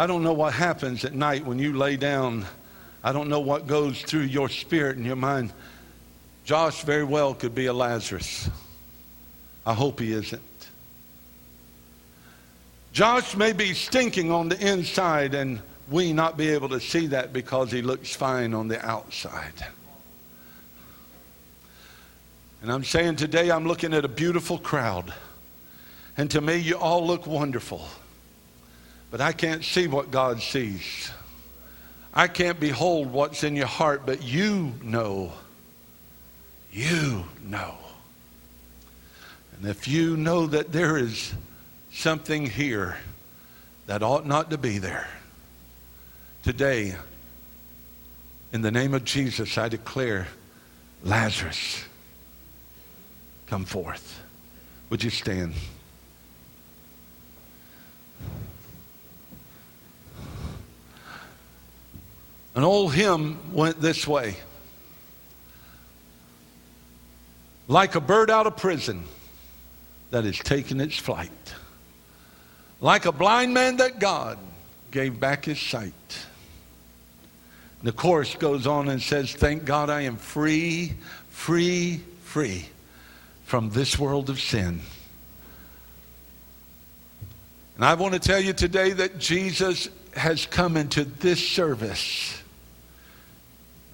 [0.00, 2.46] I don't know what happens at night when you lay down.
[3.04, 5.52] I don't know what goes through your spirit and your mind.
[6.42, 8.48] Josh very well could be a Lazarus.
[9.66, 10.40] I hope he isn't.
[12.94, 17.34] Josh may be stinking on the inside, and we not be able to see that
[17.34, 19.66] because he looks fine on the outside.
[22.62, 25.12] And I'm saying today I'm looking at a beautiful crowd.
[26.16, 27.86] And to me, you all look wonderful.
[29.10, 31.10] But I can't see what God sees.
[32.14, 35.32] I can't behold what's in your heart, but you know.
[36.72, 37.76] You know.
[39.56, 41.34] And if you know that there is
[41.92, 42.96] something here
[43.86, 45.08] that ought not to be there,
[46.42, 46.94] today,
[48.52, 50.28] in the name of Jesus, I declare
[51.02, 51.84] Lazarus,
[53.46, 54.22] come forth.
[54.90, 55.54] Would you stand?
[62.60, 64.36] An old hymn went this way
[67.68, 69.04] Like a bird out of prison
[70.10, 71.54] that has taken its flight,
[72.82, 74.36] like a blind man that God
[74.90, 76.26] gave back his sight.
[77.82, 80.92] The chorus goes on and says, Thank God I am free,
[81.30, 82.66] free, free
[83.46, 84.82] from this world of sin.
[87.76, 92.36] And I want to tell you today that Jesus has come into this service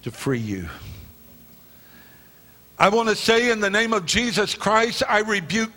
[0.03, 0.67] to free you.
[2.79, 5.71] I want to say in the name of Jesus Christ, I rebuke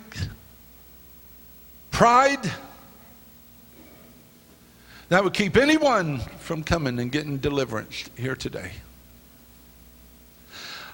[1.89, 2.51] pride
[5.09, 8.71] that would keep anyone from coming and getting deliverance here today.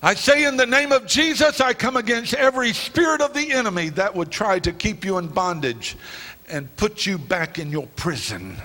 [0.02, 3.90] I say in the name of Jesus, I come against every spirit of the enemy
[3.90, 5.98] that would try to keep you in bondage
[6.50, 8.58] and put you back in your prison.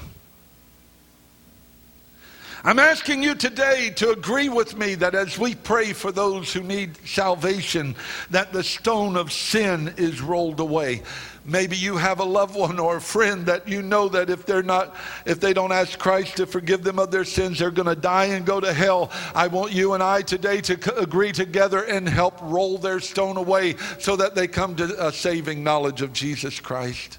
[2.65, 6.63] I'm asking you today to agree with me that as we pray for those who
[6.63, 7.97] need salvation,
[8.31, 11.03] that the stone of sin is rolled away.
[11.45, 14.63] Maybe you have a loved one or a friend that you know that if they're
[14.63, 14.95] not,
[15.27, 18.27] if they don't ask Christ to forgive them of their sins, they're going to die
[18.27, 19.11] and go to hell.
[19.35, 23.75] I want you and I today to agree together and help roll their stone away
[23.99, 27.19] so that they come to a saving knowledge of Jesus Christ.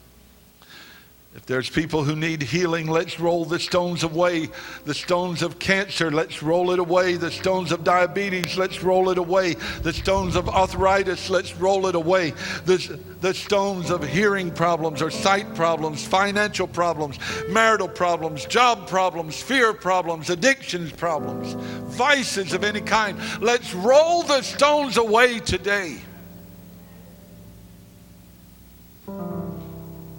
[1.35, 4.49] If there's people who need healing, let's roll the stones away.
[4.85, 7.15] The stones of cancer, let's roll it away.
[7.15, 9.55] The stones of diabetes, let's roll it away.
[9.81, 12.31] The stones of arthritis, let's roll it away.
[12.65, 17.17] The, the stones of hearing problems or sight problems, financial problems,
[17.49, 21.53] marital problems, job problems, fear problems, addictions problems,
[21.95, 23.17] vices of any kind.
[23.41, 25.97] Let's roll the stones away today.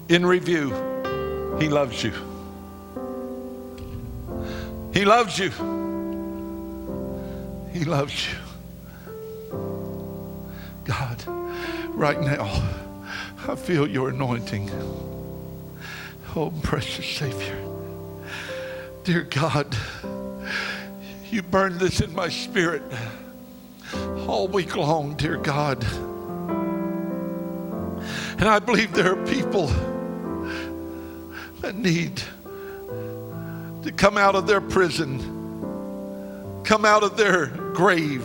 [0.09, 0.94] In review.
[1.59, 2.13] He loves you.
[4.93, 5.51] He loves you.
[7.73, 8.37] He loves you.
[10.85, 11.25] God,
[11.89, 12.45] right now,
[13.49, 14.71] I feel your anointing.
[16.37, 17.59] Oh, precious Savior.
[19.05, 19.77] Dear God,
[21.31, 22.83] you burned this in my spirit
[24.27, 25.85] all week long, dear God.
[28.39, 29.69] And I believe there are people
[31.65, 32.23] that need
[33.83, 35.19] to come out of their prison,
[36.63, 38.23] come out of their grave,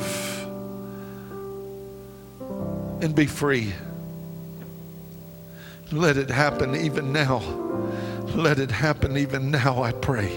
[3.02, 3.72] and be free.
[5.94, 7.40] Let it happen even now.
[8.36, 10.36] Let it happen even now, I pray.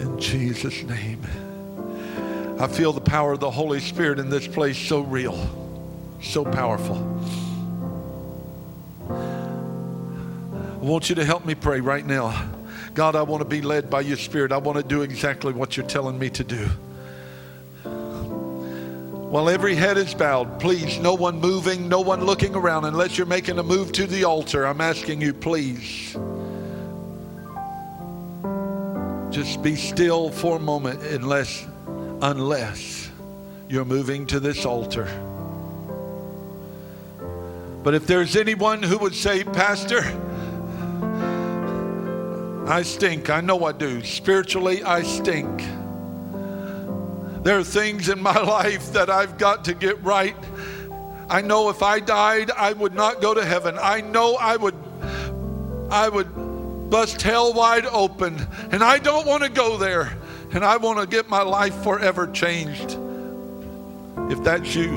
[0.00, 1.22] In Jesus' name.
[2.60, 5.48] I feel the power of the Holy Spirit in this place so real,
[6.20, 7.18] so powerful.
[10.88, 12.50] Want you to help me pray right now.
[12.94, 14.50] God, I want to be led by your Spirit.
[14.50, 16.66] I want to do exactly what you're telling me to do.
[19.28, 23.26] While every head is bowed, please, no one moving, no one looking around, unless you're
[23.26, 24.64] making a move to the altar.
[24.66, 26.16] I'm asking you, please.
[29.30, 31.66] Just be still for a moment, unless,
[32.22, 33.10] unless
[33.68, 35.06] you're moving to this altar.
[37.82, 40.02] But if there's anyone who would say, Pastor,
[42.68, 43.30] I stink.
[43.30, 44.04] I know I do.
[44.04, 45.62] Spiritually, I stink.
[47.42, 50.36] There are things in my life that I've got to get right.
[51.30, 53.78] I know if I died, I would not go to heaven.
[53.80, 54.74] I know I would
[55.90, 58.46] I would bust hell wide open.
[58.70, 60.12] And I don't want to go there.
[60.52, 62.98] And I want to get my life forever changed.
[64.30, 64.96] If that's you,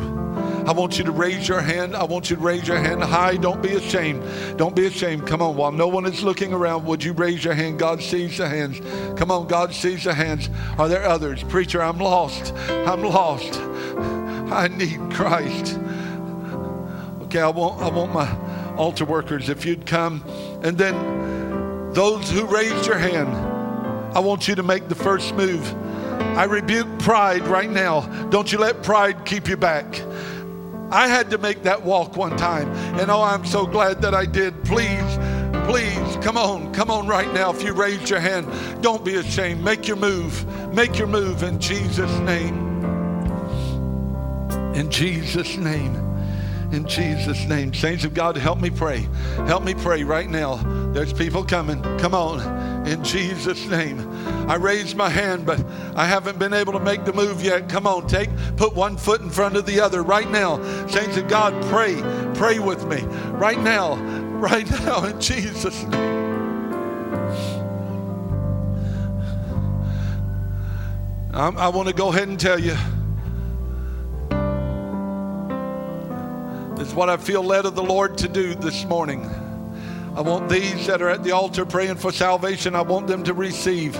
[0.65, 1.95] I want you to raise your hand.
[1.95, 3.35] I want you to raise your hand high.
[3.35, 4.23] Don't be ashamed.
[4.57, 5.27] Don't be ashamed.
[5.27, 5.55] Come on.
[5.55, 7.79] While no one is looking around, would you raise your hand?
[7.79, 8.79] God sees the hands.
[9.17, 9.47] Come on.
[9.47, 10.49] God sees the hands.
[10.77, 11.43] Are there others?
[11.43, 12.53] Preacher, I'm lost.
[12.69, 13.59] I'm lost.
[14.51, 15.79] I need Christ.
[17.23, 20.23] Okay, I want, I want my altar workers, if you'd come.
[20.63, 23.29] And then those who raised your hand,
[24.15, 25.73] I want you to make the first move.
[26.37, 28.01] I rebuke pride right now.
[28.29, 29.85] Don't you let pride keep you back.
[30.91, 32.69] I had to make that walk one time.
[32.99, 34.63] And oh, I'm so glad that I did.
[34.65, 35.17] Please
[35.65, 37.51] Please, come on, come on right now.
[37.51, 38.47] If you raise your hand,
[38.81, 39.63] don't be ashamed.
[39.63, 40.45] Make your move.
[40.73, 42.83] Make your move in Jesus' name.
[44.75, 45.95] In Jesus' name.
[46.71, 47.73] In Jesus' name.
[47.73, 49.07] Saints of God, help me pray.
[49.45, 50.55] Help me pray right now.
[50.93, 51.81] There's people coming.
[51.99, 52.39] Come on.
[52.85, 54.09] In Jesus' name.
[54.49, 55.63] I raised my hand, but
[55.95, 57.69] I haven't been able to make the move yet.
[57.69, 60.61] Come on, take, put one foot in front of the other right now.
[60.87, 62.01] Saints of God, pray.
[62.33, 63.01] Pray with me.
[63.31, 63.95] Right now.
[64.41, 66.21] Right now, in Jesus' name.
[71.31, 72.75] I'm, I want to go ahead and tell you.
[76.81, 79.29] It's what I feel led of the Lord to do this morning.
[80.13, 83.33] I want these that are at the altar praying for salvation, I want them to
[83.33, 83.93] receive.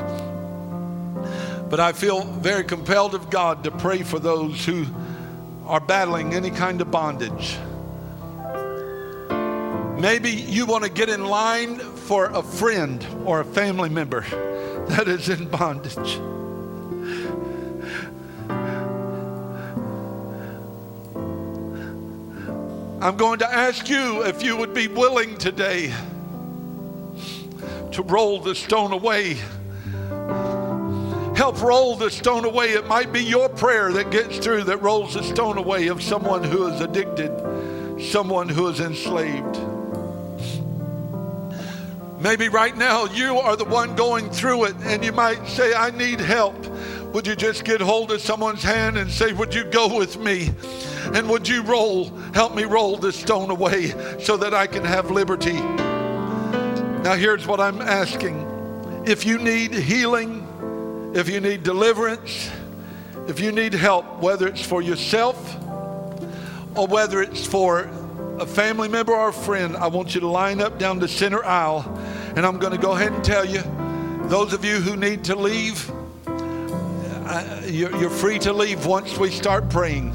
[1.70, 4.86] But I feel very compelled of God to pray for those who
[5.66, 7.58] are battling any kind of bondage.
[10.02, 14.22] Maybe you want to get in line for a friend or a family member
[14.90, 16.20] that is in bondage.
[23.02, 25.92] I'm going to ask you if you would be willing today
[27.94, 29.40] to roll the stone away.
[31.36, 32.74] Help roll the stone away.
[32.74, 36.44] It might be your prayer that gets through that rolls the stone away of someone
[36.44, 37.32] who is addicted,
[38.12, 39.60] someone who is enslaved.
[42.20, 45.90] Maybe right now you are the one going through it and you might say, I
[45.90, 46.56] need help.
[47.14, 50.52] Would you just get hold of someone's hand and say, Would you go with me?
[51.14, 53.90] And would you roll, help me roll this stone away
[54.20, 55.60] so that I can have liberty?
[57.04, 59.04] Now, here's what I'm asking.
[59.06, 62.50] If you need healing, if you need deliverance,
[63.28, 65.56] if you need help, whether it's for yourself
[66.76, 67.90] or whether it's for
[68.40, 71.44] a family member or a friend, I want you to line up down the center
[71.44, 71.84] aisle.
[72.36, 73.62] And I'm going to go ahead and tell you
[74.30, 75.92] those of you who need to leave,
[77.66, 80.12] you're, you're free to leave once we start praying.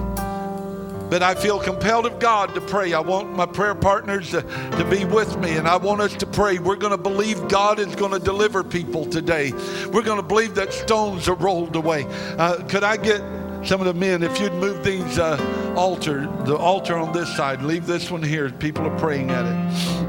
[1.09, 2.93] But I feel compelled of God to pray.
[2.93, 6.27] I want my prayer partners to, to be with me, and I want us to
[6.27, 6.59] pray.
[6.59, 9.53] We're going to believe God is going to deliver people today.
[9.93, 12.07] We're going to believe that stones are rolled away.
[12.39, 13.21] Uh, could I get
[13.67, 17.63] some of the men, if you'd move these uh, altar, the altar on this side,
[17.63, 18.51] leave this one here.
[18.51, 20.07] People are praying at it.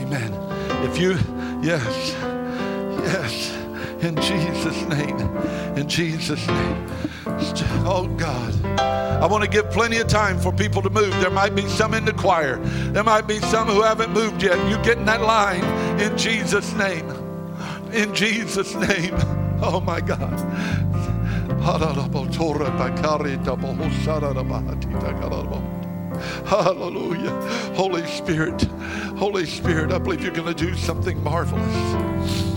[0.00, 0.32] Amen.
[0.84, 1.12] If you,
[1.62, 2.12] yes,
[3.04, 3.63] yes,
[4.04, 5.18] in Jesus' name,
[5.76, 6.86] in Jesus' name.
[7.86, 8.64] Oh God.
[9.24, 11.10] I want to give plenty of time for people to move.
[11.20, 12.58] There might be some in the choir.
[12.92, 14.58] There might be some who haven't moved yet.
[14.68, 15.64] You get in that line
[15.98, 17.08] in Jesus' name.
[17.92, 19.14] In Jesus' name.
[19.62, 20.38] Oh my God.
[26.46, 27.30] Hallelujah.
[27.74, 28.62] Holy Spirit,
[29.16, 32.53] Holy Spirit, I believe you're going to do something marvelous.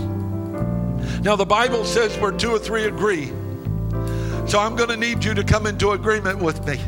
[1.22, 3.26] Now, the Bible says where two or three agree.
[4.46, 6.80] So I'm going to need you to come into agreement with me.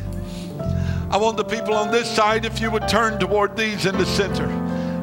[1.11, 4.07] I want the people on this side, if you would turn toward these in the
[4.07, 4.49] center.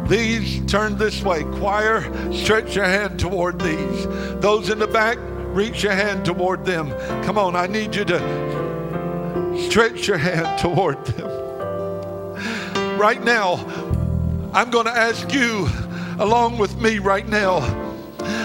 [0.08, 1.44] These turn this way.
[1.44, 2.02] Choir,
[2.34, 4.08] stretch your hand toward these.
[4.40, 6.92] Those in the back, reach your hand toward them.
[7.26, 11.28] Come on, I need you to stretch your hand toward them.
[12.98, 13.56] Right now,
[14.54, 15.68] I'm going to ask you,
[16.20, 17.87] along with me right now,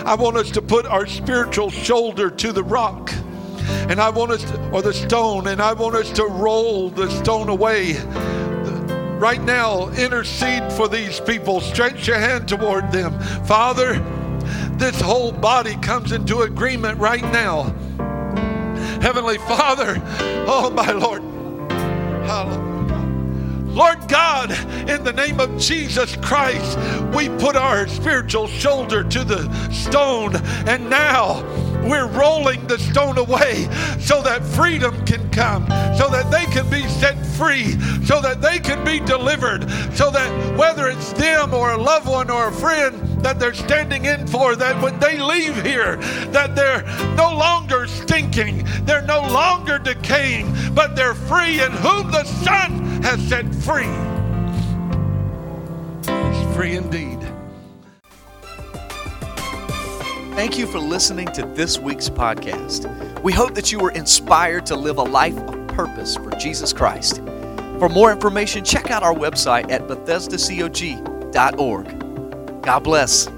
[0.04, 3.12] I want us to put our spiritual shoulder to the rock.
[3.88, 7.10] And I want us, to, or the stone, and I want us to roll the
[7.10, 7.94] stone away.
[9.18, 11.60] Right now, intercede for these people.
[11.60, 13.20] Stretch your hand toward them.
[13.44, 14.00] Father,
[14.72, 17.72] this whole body comes into agreement right now.
[19.00, 20.02] Heavenly Father,
[20.48, 21.22] oh my Lord,
[22.26, 22.61] hallelujah.
[23.72, 24.50] Lord God,
[24.86, 26.78] in the name of Jesus Christ,
[27.14, 30.36] we put our spiritual shoulder to the stone,
[30.68, 31.42] and now
[31.82, 33.64] we're rolling the stone away
[33.98, 35.66] so that freedom can come,
[35.96, 37.72] so that they can be set free,
[38.04, 39.62] so that they can be delivered,
[39.94, 44.04] so that whether it's them or a loved one or a friend that they're standing
[44.04, 45.96] in for, that when they leave here,
[46.30, 46.82] that they're
[47.16, 53.20] no longer stinking, they're no longer decaying, but they're free, in whom the Son has
[53.28, 53.88] set free
[56.08, 57.18] is free indeed.
[60.34, 63.22] Thank you for listening to this week's podcast.
[63.22, 67.16] We hope that you were inspired to live a life of purpose for Jesus Christ.
[67.78, 72.62] For more information, check out our website at BethesdaCog.org.
[72.62, 73.28] God bless.